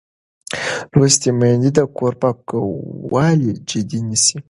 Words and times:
لوستې 0.97 1.29
میندې 1.39 1.69
د 1.77 1.79
کور 1.97 2.13
پاکوالی 2.21 3.51
جدي 3.69 3.99
نیسي. 4.09 4.37